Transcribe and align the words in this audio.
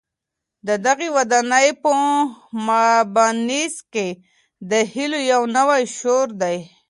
د 0.67 0.69
دغي 0.85 1.09
ودانۍ 1.17 1.67
په 1.81 1.89
مابينځ 2.67 3.75
کي 3.93 4.07
د 4.69 4.71
هیلو 4.93 5.19
یو 5.31 5.41
نوی 5.57 5.83
شور 5.97 6.27
دی. 6.41 6.57